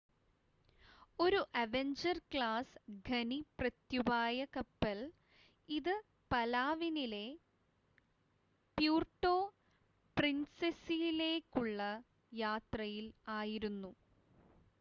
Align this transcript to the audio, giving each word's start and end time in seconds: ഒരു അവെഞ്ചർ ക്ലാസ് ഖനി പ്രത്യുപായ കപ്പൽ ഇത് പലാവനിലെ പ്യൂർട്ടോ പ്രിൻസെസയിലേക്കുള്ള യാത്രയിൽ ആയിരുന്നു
ഒരു 1.19 1.39
അവെഞ്ചർ 1.55 2.17
ക്ലാസ് 2.31 2.77
ഖനി 3.07 3.37
പ്രത്യുപായ 3.57 4.45
കപ്പൽ 4.55 4.99
ഇത് 5.69 5.93
പലാവനിലെ 6.31 7.25
പ്യൂർട്ടോ 8.77 9.35
പ്രിൻസെസയിലേക്കുള്ള 10.17 11.81
യാത്രയിൽ 12.39 13.07
ആയിരുന്നു 13.37 13.93